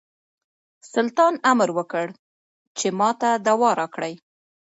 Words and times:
سلطان 0.93 1.33
امر 1.51 1.69
وکړ 1.77 2.05
چې 2.77 2.87
ماته 2.99 3.29
دوا 3.47 3.69
راکړي. 3.79 4.13